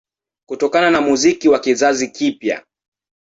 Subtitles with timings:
[0.49, 2.65] Kutokana na muziki wa kizazi kipya